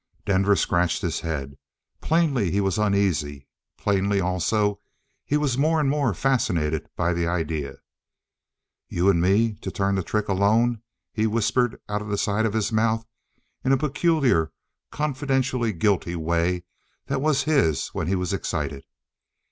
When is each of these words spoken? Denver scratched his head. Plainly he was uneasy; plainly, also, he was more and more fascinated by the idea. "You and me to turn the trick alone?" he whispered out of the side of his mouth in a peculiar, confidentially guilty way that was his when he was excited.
Denver 0.25 0.55
scratched 0.55 1.03
his 1.03 1.19
head. 1.19 1.59
Plainly 2.01 2.49
he 2.49 2.59
was 2.59 2.79
uneasy; 2.79 3.45
plainly, 3.77 4.19
also, 4.19 4.79
he 5.23 5.37
was 5.37 5.59
more 5.59 5.79
and 5.79 5.91
more 5.91 6.11
fascinated 6.15 6.89
by 6.95 7.13
the 7.13 7.27
idea. 7.27 7.75
"You 8.89 9.11
and 9.11 9.21
me 9.21 9.53
to 9.57 9.69
turn 9.69 9.93
the 9.93 10.01
trick 10.01 10.27
alone?" 10.27 10.81
he 11.13 11.27
whispered 11.27 11.79
out 11.87 12.01
of 12.01 12.07
the 12.09 12.17
side 12.17 12.47
of 12.47 12.53
his 12.53 12.71
mouth 12.71 13.05
in 13.63 13.71
a 13.71 13.77
peculiar, 13.77 14.51
confidentially 14.89 15.71
guilty 15.71 16.15
way 16.15 16.63
that 17.05 17.21
was 17.21 17.43
his 17.43 17.89
when 17.89 18.07
he 18.07 18.15
was 18.15 18.33
excited. 18.33 18.83